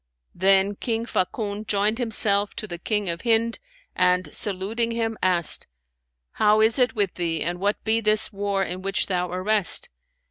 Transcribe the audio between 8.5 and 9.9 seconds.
in which thou arrest?'